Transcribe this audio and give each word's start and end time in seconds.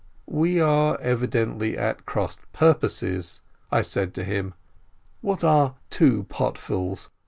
"We 0.25 0.59
are 0.59 0.99
evidently 0.99 1.77
at 1.77 2.07
cross 2.07 2.39
purposes," 2.53 3.39
I 3.71 3.83
said 3.83 4.15
to 4.15 4.23
him. 4.23 4.55
"What 5.21 5.43
are 5.43 5.75
two 5.91 6.23
potfuls 6.23 7.09